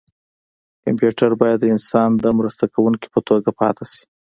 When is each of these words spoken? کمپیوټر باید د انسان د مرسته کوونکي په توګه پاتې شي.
کمپیوټر 0.83 1.29
باید 1.41 1.57
د 1.61 1.65
انسان 1.73 2.09
د 2.23 2.25
مرسته 2.37 2.65
کوونکي 2.73 3.07
په 3.13 3.19
توګه 3.29 3.49
پاتې 3.59 3.85
شي. 3.91 4.03